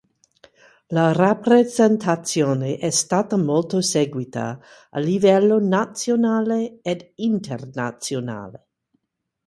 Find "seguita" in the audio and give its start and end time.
3.81-4.59